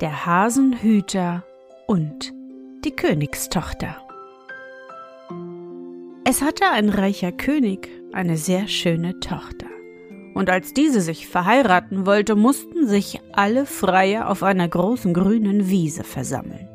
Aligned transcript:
Der 0.00 0.26
Hasenhüter 0.26 1.44
und 1.86 2.32
die 2.84 2.90
Königstochter. 2.90 3.96
Es 6.24 6.42
hatte 6.42 6.64
ein 6.70 6.90
reicher 6.90 7.32
König 7.32 7.88
eine 8.12 8.36
sehr 8.36 8.68
schöne 8.68 9.18
Tochter 9.20 9.66
und 10.36 10.50
als 10.50 10.74
diese 10.74 11.00
sich 11.00 11.28
verheiraten 11.28 12.04
wollte, 12.04 12.36
mussten 12.36 12.86
sich 12.86 13.22
alle 13.32 13.64
Freier 13.64 14.28
auf 14.28 14.42
einer 14.42 14.68
großen 14.68 15.14
grünen 15.14 15.70
Wiese 15.70 16.04
versammeln. 16.04 16.68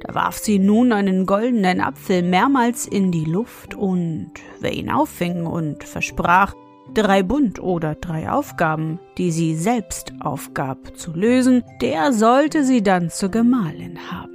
Da 0.00 0.16
warf 0.16 0.38
sie 0.38 0.58
nun 0.58 0.92
einen 0.92 1.24
goldenen 1.24 1.80
Apfel 1.80 2.22
mehrmals 2.22 2.88
in 2.88 3.12
die 3.12 3.26
Luft, 3.26 3.76
und 3.76 4.32
wer 4.58 4.72
ihn 4.72 4.90
auffing 4.90 5.46
und 5.46 5.84
versprach, 5.84 6.52
drei 6.94 7.22
Bund 7.22 7.60
oder 7.60 7.94
drei 7.94 8.30
Aufgaben, 8.30 8.98
die 9.18 9.30
sie 9.30 9.54
selbst 9.56 10.12
aufgab, 10.20 10.96
zu 10.96 11.12
lösen, 11.12 11.62
der 11.80 12.12
sollte 12.12 12.64
sie 12.64 12.82
dann 12.82 13.10
zur 13.10 13.30
Gemahlin 13.30 13.98
haben. 14.10 14.32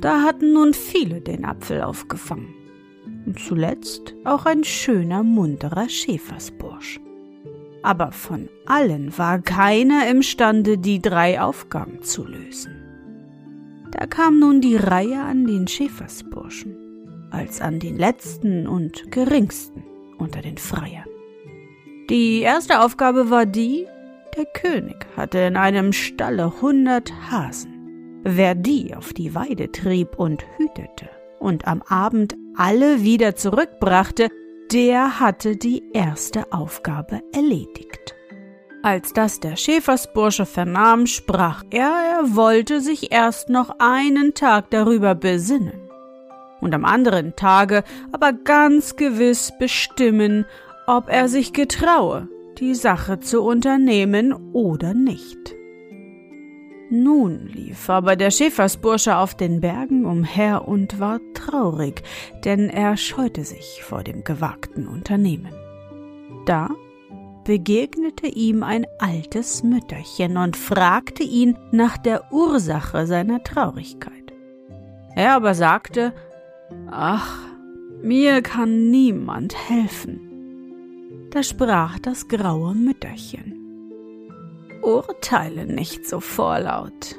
Da 0.00 0.22
hatten 0.22 0.52
nun 0.52 0.74
viele 0.74 1.20
den 1.20 1.44
Apfel 1.44 1.82
aufgefangen 1.82 2.54
und 3.24 3.38
zuletzt 3.38 4.14
auch 4.24 4.46
ein 4.46 4.64
schöner, 4.64 5.22
munterer 5.22 5.88
Schäfersbursch. 5.88 6.98
Aber 7.82 8.12
von 8.12 8.48
allen 8.66 9.16
war 9.16 9.40
keiner 9.40 10.08
imstande, 10.08 10.78
die 10.78 11.00
drei 11.00 11.40
Aufgaben 11.40 12.02
zu 12.02 12.24
lösen. 12.24 12.76
Da 13.92 14.06
kam 14.06 14.38
nun 14.38 14.60
die 14.60 14.76
Reihe 14.76 15.20
an 15.20 15.46
den 15.46 15.68
Schäfersburschen, 15.68 16.76
als 17.30 17.60
an 17.60 17.78
den 17.78 17.96
letzten 17.96 18.66
und 18.66 19.10
geringsten 19.12 19.84
unter 20.22 20.40
den 20.40 20.56
Freiern. 20.56 21.04
Die 22.08 22.40
erste 22.40 22.80
Aufgabe 22.80 23.28
war 23.30 23.44
die, 23.44 23.86
der 24.36 24.46
König 24.46 25.06
hatte 25.16 25.38
in 25.38 25.56
einem 25.56 25.92
Stalle 25.92 26.62
hundert 26.62 27.12
Hasen. 27.30 28.20
Wer 28.24 28.54
die 28.54 28.94
auf 28.94 29.12
die 29.12 29.34
Weide 29.34 29.70
trieb 29.72 30.18
und 30.18 30.44
hütete 30.56 31.10
und 31.38 31.66
am 31.66 31.82
Abend 31.82 32.36
alle 32.56 33.02
wieder 33.02 33.34
zurückbrachte, 33.34 34.28
der 34.72 35.20
hatte 35.20 35.56
die 35.56 35.82
erste 35.92 36.52
Aufgabe 36.52 37.20
erledigt. 37.34 38.14
Als 38.82 39.12
das 39.12 39.38
der 39.38 39.56
Schäfersbursche 39.56 40.46
vernahm, 40.46 41.06
sprach 41.06 41.62
er, 41.70 41.92
er 42.18 42.36
wollte 42.36 42.80
sich 42.80 43.12
erst 43.12 43.48
noch 43.48 43.76
einen 43.78 44.34
Tag 44.34 44.70
darüber 44.70 45.14
besinnen 45.14 45.81
und 46.62 46.74
am 46.74 46.84
anderen 46.84 47.36
Tage 47.36 47.84
aber 48.12 48.32
ganz 48.32 48.96
gewiss 48.96 49.52
bestimmen, 49.58 50.46
ob 50.86 51.08
er 51.08 51.28
sich 51.28 51.52
getraue, 51.52 52.28
die 52.58 52.74
Sache 52.74 53.20
zu 53.20 53.42
unternehmen 53.42 54.32
oder 54.52 54.94
nicht. 54.94 55.54
Nun 56.90 57.46
lief 57.46 57.88
aber 57.88 58.16
der 58.16 58.30
Schäfersbursche 58.30 59.16
auf 59.16 59.34
den 59.34 59.60
Bergen 59.60 60.04
umher 60.04 60.68
und 60.68 61.00
war 61.00 61.20
traurig, 61.32 62.02
denn 62.44 62.68
er 62.68 62.96
scheute 62.98 63.44
sich 63.44 63.82
vor 63.82 64.02
dem 64.04 64.24
gewagten 64.24 64.86
Unternehmen. 64.86 65.54
Da 66.44 66.68
begegnete 67.44 68.26
ihm 68.26 68.62
ein 68.62 68.86
altes 68.98 69.62
Mütterchen 69.62 70.36
und 70.36 70.56
fragte 70.56 71.22
ihn 71.22 71.56
nach 71.70 71.96
der 71.96 72.30
Ursache 72.30 73.06
seiner 73.06 73.42
Traurigkeit. 73.42 74.12
Er 75.16 75.34
aber 75.34 75.54
sagte, 75.54 76.12
Ach, 76.90 77.38
mir 78.02 78.42
kann 78.42 78.90
niemand 78.90 79.54
helfen. 79.68 80.20
Da 81.30 81.42
sprach 81.42 81.98
das 81.98 82.28
graue 82.28 82.74
Mütterchen. 82.74 83.58
Urteile 84.82 85.66
nicht 85.66 86.06
so 86.06 86.20
vorlaut. 86.20 87.16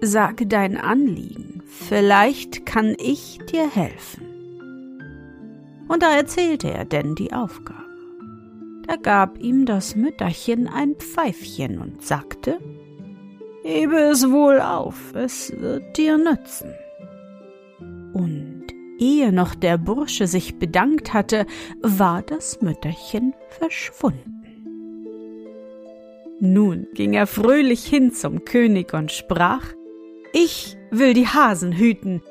Sage 0.00 0.46
dein 0.46 0.76
Anliegen, 0.76 1.62
vielleicht 1.66 2.66
kann 2.66 2.96
ich 2.98 3.38
dir 3.50 3.68
helfen. 3.68 4.26
Und 5.88 6.02
da 6.02 6.16
erzählte 6.16 6.72
er 6.72 6.84
denn 6.84 7.14
die 7.14 7.32
Aufgabe. 7.32 7.82
Da 8.86 8.96
gab 8.96 9.38
ihm 9.38 9.64
das 9.66 9.94
Mütterchen 9.94 10.66
ein 10.66 10.96
Pfeifchen 10.96 11.78
und 11.78 12.02
sagte, 12.02 12.58
Hebe 13.62 13.96
es 13.96 14.28
wohl 14.28 14.60
auf, 14.60 15.14
es 15.14 15.52
wird 15.56 15.96
dir 15.96 16.18
nützen. 16.18 16.74
Und 18.12 18.41
ehe 19.02 19.32
noch 19.32 19.54
der 19.54 19.78
Bursche 19.78 20.26
sich 20.26 20.58
bedankt 20.58 21.12
hatte, 21.12 21.46
war 21.82 22.22
das 22.22 22.62
Mütterchen 22.62 23.34
verschwunden. 23.48 24.38
Nun 26.38 26.86
ging 26.94 27.12
er 27.12 27.26
fröhlich 27.26 27.84
hin 27.84 28.12
zum 28.12 28.44
König 28.44 28.94
und 28.94 29.12
sprach 29.12 29.64
Ich 30.32 30.76
will 30.90 31.14
die 31.14 31.26
Hasen 31.26 31.72
hüten. 31.72 32.22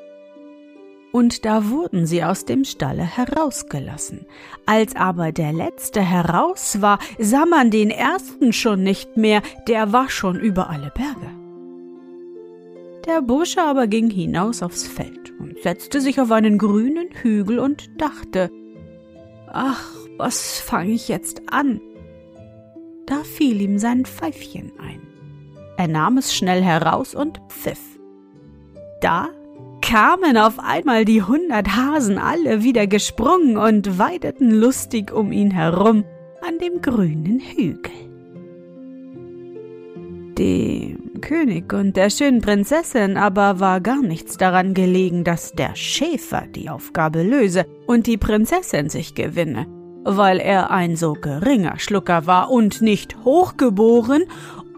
Und 1.12 1.44
da 1.44 1.68
wurden 1.68 2.06
sie 2.06 2.24
aus 2.24 2.46
dem 2.46 2.64
Stalle 2.64 3.04
herausgelassen. 3.04 4.24
Als 4.64 4.96
aber 4.96 5.30
der 5.30 5.52
letzte 5.52 6.00
heraus 6.00 6.80
war, 6.80 6.98
sah 7.18 7.44
man 7.44 7.70
den 7.70 7.90
ersten 7.90 8.54
schon 8.54 8.82
nicht 8.82 9.18
mehr, 9.18 9.42
der 9.68 9.92
war 9.92 10.08
schon 10.08 10.40
über 10.40 10.70
alle 10.70 10.90
Berge. 10.94 11.41
Der 13.06 13.20
Bursche 13.20 13.62
aber 13.62 13.86
ging 13.86 14.10
hinaus 14.10 14.62
aufs 14.62 14.86
Feld 14.86 15.32
und 15.38 15.58
setzte 15.60 16.00
sich 16.00 16.20
auf 16.20 16.30
einen 16.30 16.58
grünen 16.58 17.08
Hügel 17.20 17.58
und 17.58 18.00
dachte 18.00 18.50
Ach, 19.48 19.92
was 20.18 20.60
fange 20.60 20.92
ich 20.92 21.08
jetzt 21.08 21.42
an? 21.50 21.80
Da 23.06 23.22
fiel 23.24 23.60
ihm 23.60 23.78
sein 23.78 24.04
Pfeifchen 24.04 24.72
ein. 24.78 25.00
Er 25.76 25.88
nahm 25.88 26.16
es 26.16 26.34
schnell 26.34 26.62
heraus 26.62 27.14
und 27.14 27.40
pfiff. 27.48 27.98
Da 29.00 29.28
kamen 29.80 30.36
auf 30.36 30.58
einmal 30.60 31.04
die 31.04 31.22
hundert 31.22 31.76
Hasen 31.76 32.18
alle 32.18 32.62
wieder 32.62 32.86
gesprungen 32.86 33.56
und 33.56 33.98
weideten 33.98 34.52
lustig 34.52 35.12
um 35.12 35.32
ihn 35.32 35.50
herum 35.50 36.04
an 36.40 36.58
dem 36.58 36.80
grünen 36.80 37.40
Hügel. 37.40 37.92
Dem 40.38 41.01
König 41.22 41.72
und 41.72 41.96
der 41.96 42.10
schönen 42.10 42.42
Prinzessin 42.42 43.16
aber 43.16 43.60
war 43.60 43.80
gar 43.80 44.02
nichts 44.02 44.36
daran 44.36 44.74
gelegen, 44.74 45.24
dass 45.24 45.52
der 45.52 45.74
Schäfer 45.74 46.44
die 46.54 46.68
Aufgabe 46.68 47.22
löse 47.22 47.64
und 47.86 48.06
die 48.06 48.18
Prinzessin 48.18 48.90
sich 48.90 49.14
gewinne 49.14 49.66
weil 50.04 50.40
er 50.40 50.70
ein 50.70 50.96
so 50.96 51.12
geringer 51.12 51.78
Schlucker 51.78 52.26
war 52.26 52.50
und 52.50 52.82
nicht 52.82 53.16
hochgeboren, 53.24 54.24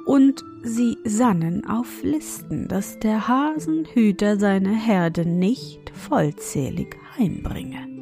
und 0.06 0.44
sie 0.62 0.98
sannen 1.04 1.66
auf 1.66 2.02
Listen, 2.02 2.68
dass 2.68 2.98
der 2.98 3.26
Hasenhüter 3.26 4.38
seine 4.38 4.74
Herde 4.74 5.26
nicht 5.26 5.90
vollzählig 5.94 6.96
heimbringe. 7.16 7.93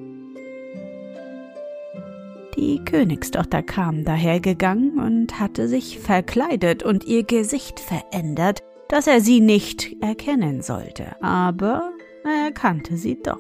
Die 2.57 2.85
Königstochter 2.85 3.63
kam 3.63 4.05
dahergegangen 4.05 4.99
und 4.99 5.41
hatte 5.41 5.69
sich 5.69 5.99
verkleidet 5.99 6.83
und 6.83 7.05
ihr 7.05 7.23
Gesicht 7.25 7.81
verändert, 7.81 8.63
dass 8.89 9.07
er 9.07 9.21
sie 9.21 9.41
nicht 9.41 9.97
erkennen 10.03 10.61
sollte, 10.63 11.17
aber 11.23 11.93
er 12.25 12.47
erkannte 12.47 12.97
sie 12.97 13.23
doch. 13.23 13.39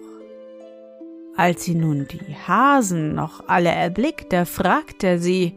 Als 1.36 1.64
sie 1.64 1.74
nun 1.74 2.06
die 2.10 2.34
Hasen 2.34 3.14
noch 3.14 3.48
alle 3.48 3.70
erblickte, 3.70 4.46
fragte 4.46 5.18
sie 5.18 5.54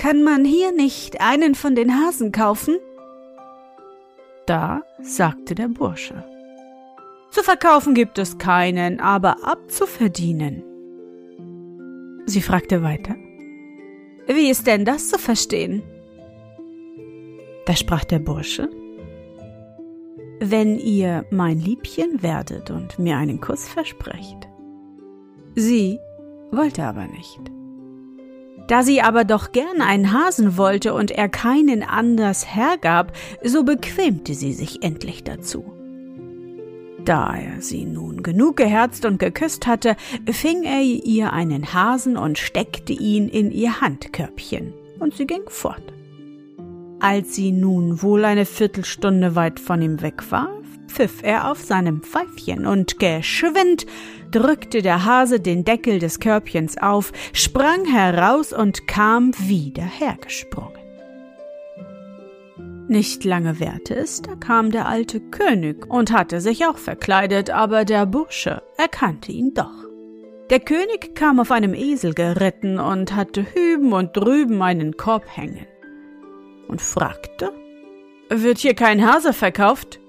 kann 0.00 0.22
man 0.22 0.46
hier 0.46 0.72
nicht 0.72 1.20
einen 1.20 1.54
von 1.54 1.74
den 1.74 1.92
Hasen 1.94 2.32
kaufen? 2.32 2.78
Da 4.46 4.80
sagte 5.02 5.54
der 5.54 5.68
Bursche. 5.68 6.24
Zu 7.30 7.42
verkaufen 7.42 7.92
gibt 7.92 8.16
es 8.16 8.38
keinen, 8.38 8.98
aber 8.98 9.44
abzuverdienen. 9.44 10.62
Sie 12.30 12.42
fragte 12.42 12.84
weiter. 12.84 13.16
Wie 14.28 14.50
ist 14.50 14.68
denn 14.68 14.84
das 14.84 15.08
zu 15.08 15.18
verstehen? 15.18 15.82
Da 17.66 17.74
sprach 17.74 18.04
der 18.04 18.20
Bursche. 18.20 18.70
Wenn 20.38 20.78
ihr 20.78 21.26
mein 21.30 21.58
Liebchen 21.58 22.22
werdet 22.22 22.70
und 22.70 23.00
mir 23.00 23.16
einen 23.16 23.40
Kuss 23.40 23.66
versprecht. 23.66 24.48
Sie 25.56 25.98
wollte 26.52 26.84
aber 26.84 27.08
nicht. 27.08 27.40
Da 28.68 28.84
sie 28.84 29.02
aber 29.02 29.24
doch 29.24 29.50
gern 29.50 29.82
einen 29.82 30.12
Hasen 30.12 30.56
wollte 30.56 30.94
und 30.94 31.10
er 31.10 31.28
keinen 31.28 31.82
anders 31.82 32.54
hergab, 32.54 33.12
so 33.42 33.64
bequemte 33.64 34.34
sie 34.34 34.52
sich 34.52 34.84
endlich 34.84 35.24
dazu. 35.24 35.79
Da 37.04 37.34
er 37.34 37.62
sie 37.62 37.84
nun 37.84 38.22
genug 38.22 38.56
geherzt 38.56 39.04
und 39.04 39.18
geküsst 39.18 39.66
hatte, 39.66 39.96
fing 40.30 40.64
er 40.64 40.82
ihr 40.82 41.32
einen 41.32 41.72
Hasen 41.72 42.16
und 42.16 42.38
steckte 42.38 42.92
ihn 42.92 43.28
in 43.28 43.50
ihr 43.50 43.80
Handkörbchen, 43.80 44.72
und 44.98 45.14
sie 45.14 45.26
ging 45.26 45.42
fort. 45.48 45.92
Als 47.00 47.34
sie 47.34 47.50
nun 47.52 48.02
wohl 48.02 48.24
eine 48.26 48.44
Viertelstunde 48.44 49.34
weit 49.34 49.58
von 49.58 49.80
ihm 49.80 50.02
weg 50.02 50.30
war, 50.30 50.50
pfiff 50.86 51.22
er 51.22 51.50
auf 51.50 51.62
seinem 51.62 52.02
Pfeifchen 52.02 52.66
und 52.66 52.98
geschwind 52.98 53.86
drückte 54.30 54.82
der 54.82 55.04
Hase 55.04 55.40
den 55.40 55.64
Deckel 55.64 55.98
des 55.98 56.20
Körbchens 56.20 56.76
auf, 56.76 57.12
sprang 57.32 57.86
heraus 57.86 58.52
und 58.52 58.86
kam 58.86 59.32
wieder 59.38 59.84
hergesprungen. 59.84 60.79
Nicht 62.90 63.22
lange 63.22 63.60
währte 63.60 63.94
es, 63.94 64.20
da 64.20 64.34
kam 64.34 64.72
der 64.72 64.88
alte 64.88 65.20
König 65.20 65.88
und 65.88 66.10
hatte 66.10 66.40
sich 66.40 66.66
auch 66.66 66.76
verkleidet, 66.76 67.48
aber 67.48 67.84
der 67.84 68.04
Bursche 68.04 68.64
erkannte 68.76 69.30
ihn 69.30 69.54
doch. 69.54 69.86
Der 70.50 70.58
König 70.58 71.14
kam 71.14 71.38
auf 71.38 71.52
einem 71.52 71.72
Esel 71.72 72.14
geritten 72.14 72.80
und 72.80 73.14
hatte 73.14 73.46
hüben 73.54 73.92
und 73.92 74.16
drüben 74.16 74.60
einen 74.60 74.96
Korb 74.96 75.22
hängen 75.36 75.68
und 76.66 76.82
fragte, 76.82 77.52
Wird 78.28 78.58
hier 78.58 78.74
kein 78.74 79.06
Hase 79.06 79.34
verkauft? 79.34 80.00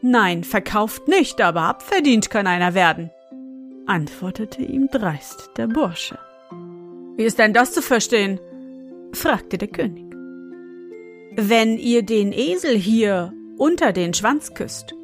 Nein, 0.00 0.44
verkauft 0.44 1.08
nicht, 1.08 1.40
aber 1.40 1.62
abverdient 1.62 2.30
kann 2.30 2.46
einer 2.46 2.74
werden, 2.74 3.10
antwortete 3.86 4.62
ihm 4.62 4.86
dreist 4.88 5.50
der 5.56 5.66
Bursche. 5.66 6.16
Wie 7.16 7.24
ist 7.24 7.40
denn 7.40 7.54
das 7.54 7.72
zu 7.72 7.82
verstehen? 7.82 8.38
fragte 9.12 9.58
der 9.58 9.66
König. 9.66 10.07
Wenn 11.40 11.78
ihr 11.78 12.02
den 12.02 12.32
Esel 12.32 12.76
hier 12.76 13.32
unter 13.58 13.92
den 13.92 14.12
Schwanz 14.12 14.54
küsst, 14.54 14.96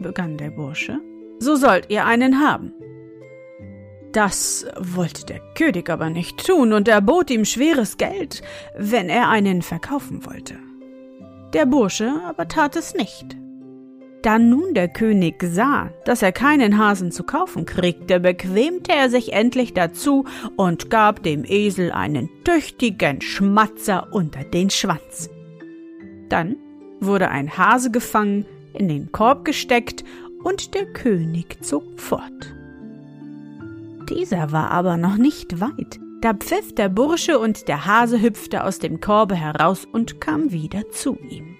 begann 0.00 0.38
der 0.38 0.48
Bursche, 0.48 0.98
so 1.40 1.56
sollt 1.56 1.90
ihr 1.90 2.06
einen 2.06 2.40
haben. 2.40 2.72
Das 4.12 4.66
wollte 4.78 5.26
der 5.26 5.40
König 5.54 5.90
aber 5.90 6.08
nicht 6.08 6.46
tun, 6.46 6.72
und 6.72 6.88
er 6.88 7.02
bot 7.02 7.30
ihm 7.30 7.44
schweres 7.44 7.98
Geld, 7.98 8.40
wenn 8.78 9.10
er 9.10 9.28
einen 9.28 9.60
verkaufen 9.60 10.24
wollte. 10.24 10.54
Der 11.52 11.66
Bursche 11.66 12.18
aber 12.24 12.48
tat 12.48 12.74
es 12.74 12.94
nicht. 12.94 13.36
Da 14.22 14.38
nun 14.38 14.72
der 14.72 14.88
König 14.88 15.34
sah, 15.42 15.90
dass 16.06 16.22
er 16.22 16.32
keinen 16.32 16.78
Hasen 16.78 17.12
zu 17.12 17.24
kaufen 17.24 17.66
kriegte, 17.66 18.20
bequemte 18.20 18.92
er 18.92 19.10
sich 19.10 19.34
endlich 19.34 19.74
dazu 19.74 20.24
und 20.56 20.88
gab 20.88 21.22
dem 21.22 21.44
Esel 21.44 21.92
einen 21.92 22.30
tüchtigen 22.42 23.20
Schmatzer 23.20 24.08
unter 24.12 24.44
den 24.44 24.70
Schwanz. 24.70 25.28
Dann 26.28 26.56
wurde 27.00 27.28
ein 27.28 27.56
Hase 27.56 27.90
gefangen, 27.90 28.46
in 28.72 28.88
den 28.88 29.12
Korb 29.12 29.44
gesteckt 29.44 30.04
und 30.42 30.74
der 30.74 30.86
König 30.86 31.62
zog 31.62 32.00
fort. 32.00 32.54
Dieser 34.08 34.52
war 34.52 34.70
aber 34.70 34.96
noch 34.96 35.16
nicht 35.16 35.60
weit. 35.60 36.00
Da 36.20 36.34
pfiff 36.34 36.74
der 36.74 36.88
Bursche 36.88 37.38
und 37.38 37.68
der 37.68 37.86
Hase 37.86 38.20
hüpfte 38.20 38.64
aus 38.64 38.78
dem 38.78 39.00
Korbe 39.00 39.36
heraus 39.36 39.84
und 39.84 40.20
kam 40.20 40.50
wieder 40.50 40.88
zu 40.90 41.16
ihm. 41.28 41.56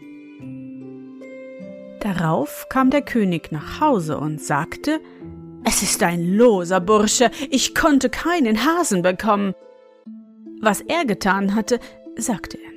Darauf 2.01 2.67
kam 2.69 2.91
der 2.91 3.03
König 3.03 3.53
nach 3.53 3.81
Hause 3.81 4.19
und 4.19 4.41
sagte, 4.41 5.01
es 5.65 5.83
ist 5.83 6.03
ein 6.03 6.35
loser 6.35 6.81
Bursche, 6.81 7.31
ich 7.51 7.75
konnte 7.75 8.09
keinen 8.09 8.65
Hasen 8.65 9.03
bekommen. 9.03 9.55
Was 10.61 10.81
er 10.81 11.05
getan 11.05 11.55
hatte, 11.55 11.79
sagte 12.17 12.59
er. 12.59 12.68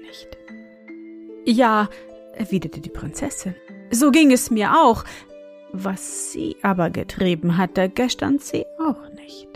Ja, 1.46 1.90
erwiderte 2.34 2.82
die 2.82 2.90
Prinzessin, 2.90 3.56
so 3.92 4.12
ging 4.12 4.32
es 4.32 4.52
mir 4.52 4.74
auch. 4.78 5.04
Was 5.74 6.32
sie 6.32 6.58
aber 6.62 6.90
getrieben 6.90 7.58
hatte, 7.58 7.90
gestand 7.90 8.42
sie 8.42 8.66
auch 8.80 9.10
nicht. 9.16 9.48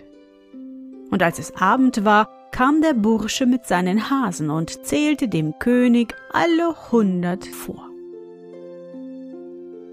Und 1.11 1.21
als 1.21 1.39
es 1.39 1.55
Abend 1.55 2.05
war, 2.05 2.29
kam 2.51 2.81
der 2.81 2.93
Bursche 2.93 3.45
mit 3.45 3.65
seinen 3.65 4.09
Hasen 4.09 4.49
und 4.49 4.85
zählte 4.85 5.27
dem 5.27 5.59
König 5.59 6.15
alle 6.31 6.73
hundert 6.91 7.45
vor. 7.45 7.89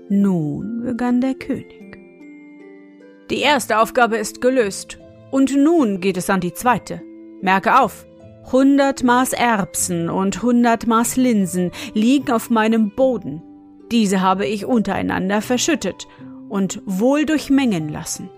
Nun 0.08 0.82
begann 0.84 1.20
der 1.20 1.34
König. 1.34 1.98
Die 3.30 3.40
erste 3.40 3.78
Aufgabe 3.78 4.16
ist 4.16 4.40
gelöst, 4.40 4.98
und 5.30 5.56
nun 5.56 6.00
geht 6.00 6.16
es 6.16 6.30
an 6.30 6.40
die 6.40 6.52
zweite. 6.52 7.02
Merke 7.40 7.80
auf, 7.80 8.06
Hundert 8.50 9.04
Maß 9.04 9.34
Erbsen 9.34 10.10
und 10.10 10.42
hundert 10.42 10.86
Maß 10.86 11.16
Linsen 11.16 11.70
liegen 11.94 12.32
auf 12.32 12.50
meinem 12.50 12.90
Boden. 12.90 13.42
Diese 13.90 14.20
habe 14.20 14.46
ich 14.46 14.66
untereinander 14.66 15.42
verschüttet 15.42 16.08
und 16.48 16.82
wohl 16.84 17.24
durchmengen 17.24 17.88
lassen. 17.88 18.30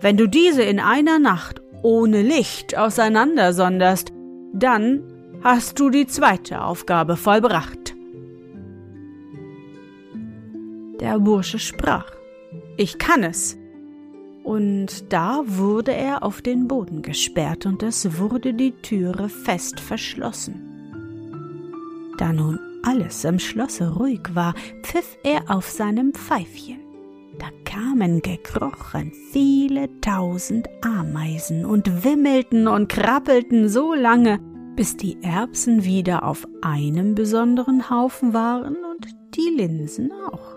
Wenn 0.00 0.16
du 0.16 0.28
diese 0.28 0.62
in 0.62 0.78
einer 0.78 1.18
Nacht 1.18 1.62
ohne 1.82 2.22
Licht 2.22 2.76
auseinandersonderst, 2.76 4.12
dann 4.52 5.02
hast 5.42 5.78
du 5.80 5.90
die 5.90 6.06
zweite 6.06 6.62
Aufgabe 6.62 7.16
vollbracht. 7.16 7.94
Der 11.00 11.18
Bursche 11.18 11.58
sprach, 11.58 12.10
ich 12.76 12.98
kann 12.98 13.22
es, 13.22 13.58
und 14.46 15.12
da 15.12 15.42
wurde 15.44 15.92
er 15.92 16.22
auf 16.22 16.40
den 16.40 16.68
Boden 16.68 17.02
gesperrt 17.02 17.66
und 17.66 17.82
es 17.82 18.16
wurde 18.20 18.54
die 18.54 18.70
Türe 18.70 19.28
fest 19.28 19.80
verschlossen. 19.80 20.62
Da 22.16 22.32
nun 22.32 22.60
alles 22.84 23.24
im 23.24 23.40
Schlosse 23.40 23.94
ruhig 23.94 24.20
war, 24.34 24.54
pfiff 24.82 25.18
er 25.24 25.50
auf 25.50 25.68
seinem 25.68 26.14
Pfeifchen. 26.14 26.78
Da 27.40 27.46
kamen 27.64 28.22
gekrochen 28.22 29.10
viele 29.32 29.88
tausend 30.00 30.68
Ameisen 30.80 31.64
und 31.64 32.04
wimmelten 32.04 32.68
und 32.68 32.88
krabbelten 32.88 33.68
so 33.68 33.94
lange, 33.94 34.38
bis 34.76 34.96
die 34.96 35.20
Erbsen 35.22 35.82
wieder 35.82 36.24
auf 36.24 36.46
einem 36.62 37.16
besonderen 37.16 37.90
Haufen 37.90 38.32
waren 38.32 38.76
und 38.76 39.08
die 39.34 39.56
Linsen 39.56 40.12
auch. 40.12 40.55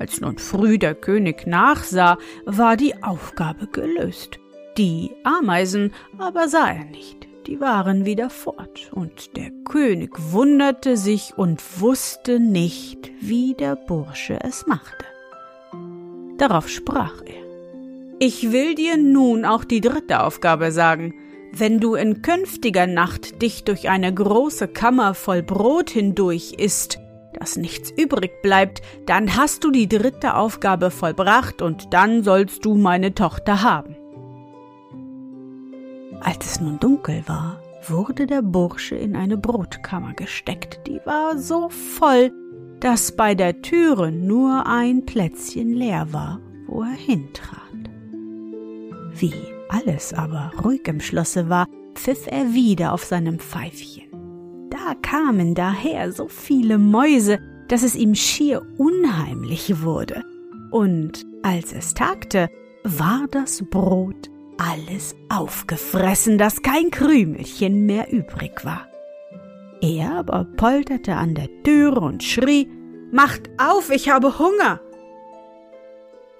Als 0.00 0.22
nun 0.22 0.38
früh 0.38 0.78
der 0.78 0.94
König 0.94 1.46
nachsah, 1.46 2.16
war 2.46 2.78
die 2.78 3.02
Aufgabe 3.02 3.66
gelöst. 3.66 4.38
Die 4.78 5.10
Ameisen 5.24 5.92
aber 6.16 6.48
sah 6.48 6.70
er 6.70 6.86
nicht, 6.86 7.28
die 7.46 7.60
waren 7.60 8.06
wieder 8.06 8.30
fort, 8.30 8.90
und 8.92 9.36
der 9.36 9.50
König 9.66 10.12
wunderte 10.32 10.96
sich 10.96 11.34
und 11.36 11.62
wusste 11.82 12.40
nicht, 12.40 13.10
wie 13.20 13.52
der 13.52 13.76
Bursche 13.76 14.38
es 14.42 14.66
machte. 14.66 15.04
Darauf 16.38 16.70
sprach 16.70 17.20
er 17.26 17.44
Ich 18.20 18.52
will 18.52 18.74
dir 18.74 18.96
nun 18.96 19.44
auch 19.44 19.64
die 19.64 19.82
dritte 19.82 20.22
Aufgabe 20.22 20.72
sagen. 20.72 21.12
Wenn 21.52 21.78
du 21.78 21.94
in 21.94 22.22
künftiger 22.22 22.86
Nacht 22.86 23.42
dich 23.42 23.64
durch 23.64 23.90
eine 23.90 24.14
große 24.14 24.68
Kammer 24.68 25.12
voll 25.12 25.42
Brot 25.42 25.90
hindurch 25.90 26.54
isst, 26.56 26.98
dass 27.40 27.56
nichts 27.56 27.90
übrig 27.90 28.42
bleibt, 28.42 28.82
dann 29.06 29.34
hast 29.34 29.64
du 29.64 29.70
die 29.70 29.88
dritte 29.88 30.36
Aufgabe 30.36 30.90
vollbracht 30.90 31.62
und 31.62 31.92
dann 31.92 32.22
sollst 32.22 32.64
du 32.64 32.76
meine 32.76 33.14
Tochter 33.14 33.62
haben. 33.62 33.96
Als 36.20 36.44
es 36.44 36.60
nun 36.60 36.78
dunkel 36.78 37.24
war, 37.26 37.60
wurde 37.88 38.26
der 38.26 38.42
Bursche 38.42 38.94
in 38.94 39.16
eine 39.16 39.38
Brotkammer 39.38 40.12
gesteckt, 40.12 40.86
die 40.86 41.00
war 41.06 41.38
so 41.38 41.70
voll, 41.70 42.30
dass 42.78 43.16
bei 43.16 43.34
der 43.34 43.62
Türe 43.62 44.12
nur 44.12 44.66
ein 44.66 45.06
Plätzchen 45.06 45.72
leer 45.72 46.12
war, 46.12 46.40
wo 46.66 46.82
er 46.82 46.90
hintrat. 46.90 47.58
Wie 49.14 49.34
alles 49.70 50.12
aber 50.12 50.52
ruhig 50.62 50.86
im 50.88 51.00
Schlosse 51.00 51.48
war, 51.48 51.66
pfiff 51.94 52.26
er 52.26 52.52
wieder 52.52 52.92
auf 52.92 53.04
seinem 53.04 53.38
Pfeifchen. 53.38 54.09
Da 54.84 54.94
kamen 54.94 55.54
daher 55.54 56.10
so 56.10 56.28
viele 56.28 56.78
Mäuse, 56.78 57.38
dass 57.68 57.82
es 57.82 57.94
ihm 57.94 58.14
schier 58.14 58.62
unheimlich 58.78 59.82
wurde. 59.82 60.24
Und 60.70 61.26
als 61.42 61.72
es 61.72 61.92
tagte, 61.94 62.48
war 62.82 63.26
das 63.30 63.62
Brot 63.68 64.30
alles 64.58 65.14
aufgefressen, 65.28 66.38
dass 66.38 66.62
kein 66.62 66.90
Krümelchen 66.90 67.84
mehr 67.86 68.12
übrig 68.12 68.64
war. 68.64 68.86
Er 69.82 70.12
aber 70.14 70.44
polterte 70.44 71.14
an 71.14 71.34
der 71.34 71.48
Türe 71.62 72.00
und 72.00 72.22
schrie, 72.22 72.70
Macht 73.12 73.50
auf, 73.58 73.90
ich 73.90 74.08
habe 74.08 74.38
Hunger! 74.38 74.80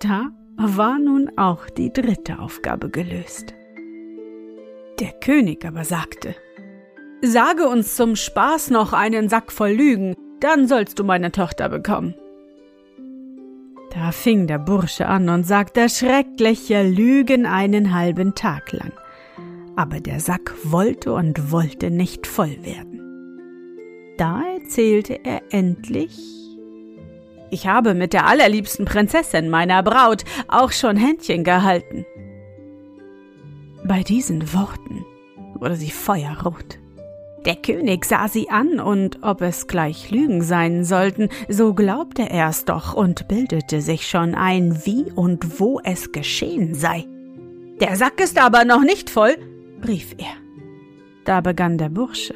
Da 0.01 0.31
war 0.57 0.99
nun 0.99 1.31
auch 1.37 1.69
die 1.69 1.93
dritte 1.93 2.39
Aufgabe 2.39 2.91
gelöst. 2.91 3.55
Der 4.99 5.13
König 5.13 5.65
aber 5.65 5.85
sagte, 5.85 6.35
Sage 7.23 7.69
uns 7.69 7.97
zum 7.97 8.17
Spaß 8.17 8.71
noch 8.71 8.95
einen 8.95 9.29
Sack 9.29 9.53
voll 9.53 9.73
Lügen, 9.73 10.15
dann 10.41 10.67
sollst 10.67 10.99
du 10.99 11.05
meine 11.05 11.33
Tochter 11.33 11.69
bekommen. 11.69 12.15
Da 13.93 14.13
fing 14.13 14.47
der 14.47 14.59
Bursche 14.59 15.07
an 15.07 15.29
und 15.29 15.47
sagte 15.47 15.89
schreckliche 15.91 16.83
Lügen 16.83 17.45
einen 17.45 17.95
halben 17.95 18.35
Tag 18.35 18.73
lang. 18.73 18.93
Aber 19.77 20.01
der 20.01 20.21
Sack 20.21 20.55
wollte 20.65 21.13
und 21.13 21.53
wollte 21.53 21.91
nicht 21.91 22.27
voll 22.27 22.57
werden. 22.63 23.01
Da 24.17 24.43
erzählte 24.55 25.21
er 25.25 25.43
endlich 25.51 26.19
Ich 27.51 27.67
habe 27.67 27.95
mit 27.95 28.15
der 28.15 28.27
allerliebsten 28.27 28.87
Prinzessin 28.87 29.51
meiner 29.51 29.83
Braut 29.83 30.25
auch 30.49 30.73
schon 30.73 30.97
Händchen 30.97 31.45
gehalten. 31.45 32.07
Bei 33.85 34.03
diesen 34.03 34.55
Worten 34.55 35.05
wurde 35.55 35.77
sie 35.77 35.91
feuerrot. 35.91 36.79
Der 37.47 37.57
König 37.57 38.05
sah 38.05 38.29
sie 38.29 38.51
an, 38.51 38.81
und 38.81 39.19
ob 39.23 39.41
es 39.41 39.67
gleich 39.67 40.11
Lügen 40.11 40.43
sein 40.43 40.85
sollten, 40.85 41.31
so 41.49 41.73
glaubte 41.73 42.29
er 42.29 42.51
es 42.51 42.67
doch 42.67 42.95
und 42.95 43.29
bildete 43.29 43.81
sich 43.81 44.07
schon 44.07 44.35
ein, 44.35 44.85
wie 44.85 45.11
und 45.15 45.59
wo 45.59 45.81
es 45.83 46.13
geschehen 46.13 46.75
sei. 46.75 47.07
Der 47.81 47.97
Sack 47.97 48.21
ist 48.21 48.39
aber 48.39 48.65
noch 48.65 48.83
nicht 48.83 49.09
voll, 49.09 49.37
rief 49.87 50.15
er. 50.19 50.35
Da 51.25 51.41
begann 51.41 51.79
der 51.79 51.89
Bursche. 51.89 52.35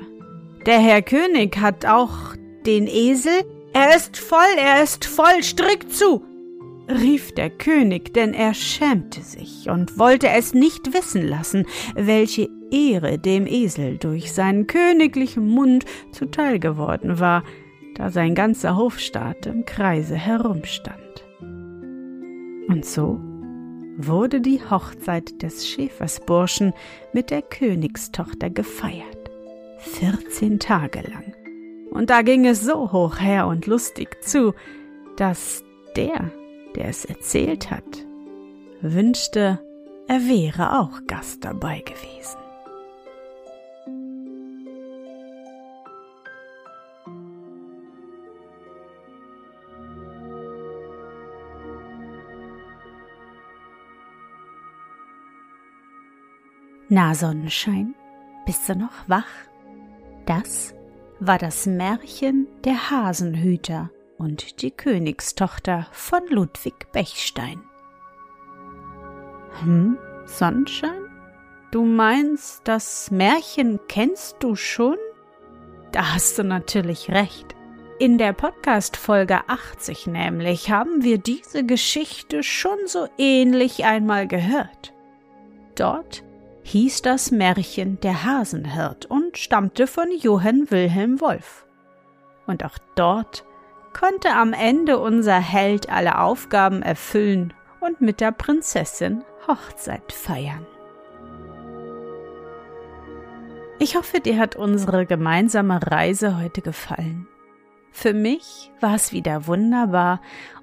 Der 0.64 0.78
Herr 0.78 1.02
König 1.02 1.58
hat 1.58 1.84
auch 1.84 2.34
den 2.64 2.86
Esel. 2.86 3.44
Er 3.74 3.94
ist 3.94 4.16
voll, 4.16 4.38
er 4.58 4.82
ist 4.82 5.04
voll, 5.04 5.42
strick 5.42 5.92
zu, 5.92 6.24
rief 6.88 7.34
der 7.34 7.50
König, 7.50 8.14
denn 8.14 8.32
er 8.32 8.54
schämte 8.54 9.20
sich 9.20 9.68
und 9.68 9.98
wollte 9.98 10.28
es 10.28 10.54
nicht 10.54 10.94
wissen 10.94 11.26
lassen, 11.26 11.66
welche 11.94 12.48
Ehre 12.74 13.18
dem 13.18 13.46
Esel 13.46 13.98
durch 13.98 14.32
seinen 14.32 14.66
königlichen 14.66 15.48
Mund 15.48 15.84
zuteil 16.10 16.58
geworden 16.58 17.20
war, 17.20 17.44
da 17.94 18.10
sein 18.10 18.34
ganzer 18.34 18.76
Hofstaat 18.76 19.46
im 19.46 19.64
Kreise 19.64 20.16
herumstand. 20.16 21.24
Und 22.68 22.84
so 22.84 23.20
wurde 23.96 24.40
die 24.40 24.60
Hochzeit 24.68 25.42
des 25.42 25.68
Schäfersburschen 25.68 26.72
mit 27.12 27.30
der 27.30 27.42
Königstochter 27.42 28.50
gefeiert, 28.50 29.30
vierzehn 29.78 30.58
Tage 30.58 31.02
lang. 31.02 31.34
Und 31.92 32.10
da 32.10 32.22
ging 32.22 32.44
es 32.44 32.62
so 32.62 32.90
hoch 32.90 33.20
her 33.20 33.46
und 33.46 33.66
lustig 33.66 34.24
zu, 34.24 34.52
dass 35.16 35.62
der, 35.94 36.32
der 36.74 36.88
es 36.88 37.04
erzählt 37.04 37.70
hat, 37.70 38.04
wünschte, 38.80 39.60
er 40.08 40.20
wäre 40.28 40.80
auch 40.80 41.06
Gast 41.06 41.44
dabei 41.44 41.78
gewesen. 41.80 42.43
Na 56.96 57.12
Sonnenschein, 57.12 57.96
bist 58.46 58.68
du 58.68 58.76
noch 58.76 59.08
wach? 59.08 59.26
Das 60.26 60.76
war 61.18 61.38
das 61.38 61.66
Märchen 61.66 62.46
der 62.62 62.88
Hasenhüter 62.88 63.90
und 64.16 64.62
die 64.62 64.70
Königstochter 64.70 65.88
von 65.90 66.20
Ludwig 66.28 66.92
Bechstein. 66.92 67.64
Hm, 69.64 69.98
Sonnenschein? 70.26 71.10
Du 71.72 71.84
meinst, 71.84 72.60
das 72.62 73.10
Märchen 73.10 73.80
kennst 73.88 74.36
du 74.38 74.54
schon? 74.54 74.96
Da 75.90 76.14
hast 76.14 76.38
du 76.38 76.44
natürlich 76.44 77.10
recht. 77.10 77.56
In 77.98 78.18
der 78.18 78.32
Podcast-Folge 78.32 79.40
80 79.48 80.06
nämlich 80.06 80.70
haben 80.70 81.02
wir 81.02 81.18
diese 81.18 81.66
Geschichte 81.66 82.44
schon 82.44 82.78
so 82.86 83.08
ähnlich 83.18 83.84
einmal 83.84 84.28
gehört. 84.28 84.92
Dort 85.74 86.22
hieß 86.64 87.02
das 87.02 87.30
Märchen 87.30 88.00
Der 88.00 88.24
Hasenhirt 88.24 89.06
und 89.06 89.36
stammte 89.36 89.86
von 89.86 90.08
Johann 90.18 90.70
Wilhelm 90.70 91.20
Wolf. 91.20 91.66
Und 92.46 92.64
auch 92.64 92.78
dort 92.96 93.44
konnte 93.92 94.30
am 94.30 94.52
Ende 94.52 94.98
unser 94.98 95.38
Held 95.38 95.90
alle 95.90 96.18
Aufgaben 96.18 96.82
erfüllen 96.82 97.52
und 97.80 98.00
mit 98.00 98.20
der 98.20 98.32
Prinzessin 98.32 99.22
Hochzeit 99.46 100.10
feiern. 100.10 100.66
Ich 103.78 103.96
hoffe, 103.96 104.20
dir 104.20 104.38
hat 104.38 104.56
unsere 104.56 105.04
gemeinsame 105.04 105.80
Reise 105.90 106.38
heute 106.38 106.62
gefallen. 106.62 107.28
Für 107.92 108.14
mich 108.14 108.72
war 108.80 108.94
es 108.94 109.12
wieder 109.12 109.46
wunderbar 109.46 110.22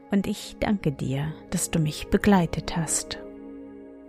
und 0.09 0.25
ich 0.25 0.57
danke 0.59 0.91
dir, 0.91 1.31
dass 1.51 1.69
du 1.69 1.79
mich 1.79 2.07
begleitet 2.07 2.75
hast 2.75 3.19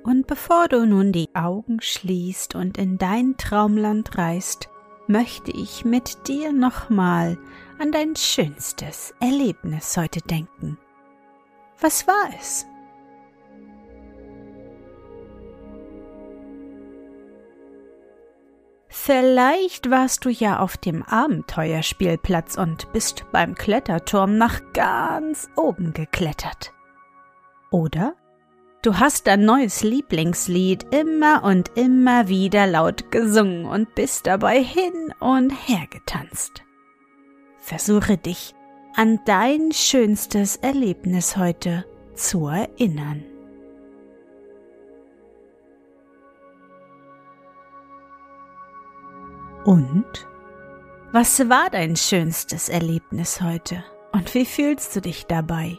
und 0.05 0.27
bevor 0.27 0.69
du 0.69 0.87
nun 0.87 1.13
die 1.13 1.35
Augen 1.35 1.81
schließt 1.81 2.55
und 2.55 2.79
in 2.79 2.99
dein 2.99 3.37
Traumland 3.37 4.19
reist, 4.19 4.69
möchte 5.07 5.51
ich 5.51 5.85
mit 5.85 6.29
dir 6.29 6.53
nochmal 6.53 7.39
an 7.79 7.93
dein 7.93 8.17
schönstes 8.17 9.15
Erlebnis 9.21 9.97
heute 9.97 10.21
denken. 10.21 10.79
Was 11.81 12.07
war 12.07 12.31
es? 12.39 12.67
Vielleicht 18.89 19.91
warst 19.91 20.25
du 20.25 20.29
ja 20.29 20.61
auf 20.61 20.77
dem 20.77 21.03
Abenteuerspielplatz 21.03 22.57
und 22.57 22.93
bist 22.93 23.25
beim 23.33 23.55
Kletterturm 23.57 24.39
nach 24.39 24.61
ganz 24.75 25.49
oben 25.57 25.93
geklettert. 25.93 26.73
Oder 27.73 28.15
Du 28.83 28.99
hast 28.99 29.29
dein 29.29 29.45
neues 29.45 29.85
Lieblingslied 29.85 30.93
immer 30.93 31.45
und 31.45 31.71
immer 31.77 32.27
wieder 32.27 32.67
laut 32.67 33.13
gesungen 33.13 33.65
und 33.65 33.95
bist 33.95 34.27
dabei 34.27 34.61
hin 34.61 35.15
und 35.21 35.51
her 35.51 35.87
getanzt. 35.89 36.65
Versuche 37.59 38.19
dich 38.19 38.57
an 38.97 39.21
dein 39.25 39.71
schönstes 39.71 40.57
Erlebnis 40.57 41.37
heute 41.37 41.85
zu 42.15 42.49
erinnern. 42.49 43.25
Und? 49.65 50.27
Was 51.13 51.49
war 51.49 51.71
dein 51.71 51.95
schönstes 51.95 52.69
Erlebnis 52.69 53.41
heute? 53.41 53.85
Und 54.11 54.35
wie 54.35 54.45
fühlst 54.45 54.97
du 54.97 55.01
dich 55.01 55.27
dabei? 55.27 55.79